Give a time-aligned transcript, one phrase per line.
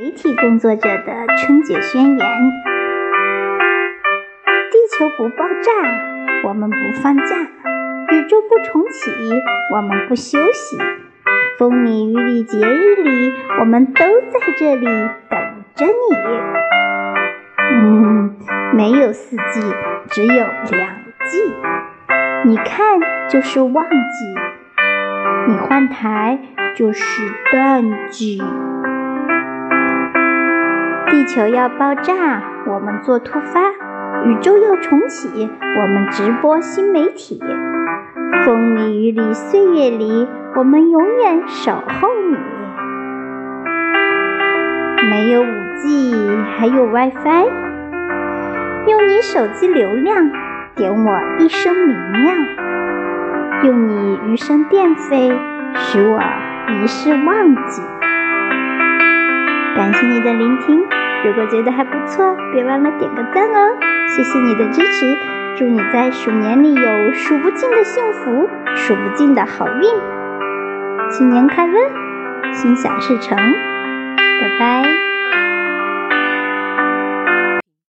[0.00, 2.18] 媒体工作者的春节宣言：
[4.70, 5.72] 地球不爆炸，
[6.44, 7.34] 我们不放假；
[8.12, 9.10] 宇宙不重启，
[9.74, 10.78] 我们不休息。
[11.58, 15.92] 风里雨里节日里，我们都在这里等着你。
[17.58, 18.36] 嗯，
[18.74, 19.60] 没有四季，
[20.10, 20.94] 只有两
[21.28, 21.52] 季。
[22.44, 24.38] 你看，就是旺季；
[25.48, 26.38] 你换台，
[26.76, 28.40] 就是淡季。
[31.10, 33.60] 地球要爆炸，我们做突发；
[34.26, 35.50] 宇宙要重启，
[35.80, 37.40] 我们直播新媒体。
[38.44, 42.36] 风里雨里岁月里，我们永远守候你。
[45.08, 46.14] 没有五 G，
[46.58, 47.46] 还有 WiFi，
[48.86, 50.30] 用你手机流量
[50.74, 52.36] 点我一生明亮，
[53.64, 55.32] 用你余生电费
[55.74, 56.20] 许我
[56.82, 57.82] 一世忘记。
[59.90, 60.84] 感谢你的聆听，
[61.24, 63.74] 如果觉得还不错，别忘了点个赞哦！
[64.06, 65.16] 谢谢你的支持，
[65.56, 69.82] 祝你在鼠年里有数不尽的幸福，数不尽的好运。
[71.10, 71.78] 新年快乐，
[72.52, 75.07] 心想事成，拜拜。